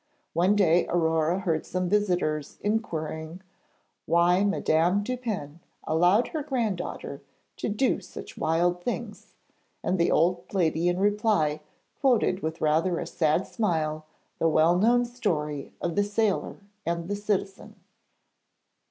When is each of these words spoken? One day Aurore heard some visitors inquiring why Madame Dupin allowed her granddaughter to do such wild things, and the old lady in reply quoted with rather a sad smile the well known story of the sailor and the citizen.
One 0.33 0.55
day 0.55 0.87
Aurore 0.87 1.41
heard 1.41 1.63
some 1.63 1.87
visitors 1.87 2.57
inquiring 2.61 3.41
why 4.07 4.43
Madame 4.43 5.03
Dupin 5.03 5.59
allowed 5.83 6.29
her 6.29 6.41
granddaughter 6.41 7.21
to 7.57 7.69
do 7.69 7.99
such 8.01 8.35
wild 8.35 8.81
things, 8.81 9.35
and 9.83 9.99
the 9.99 10.09
old 10.09 10.51
lady 10.55 10.87
in 10.87 10.97
reply 10.99 11.61
quoted 11.99 12.39
with 12.41 12.61
rather 12.61 12.97
a 12.97 13.05
sad 13.05 13.45
smile 13.45 14.07
the 14.39 14.49
well 14.49 14.75
known 14.75 15.05
story 15.05 15.71
of 15.79 15.95
the 15.95 16.03
sailor 16.03 16.57
and 16.83 17.07
the 17.07 17.15
citizen. 17.15 17.75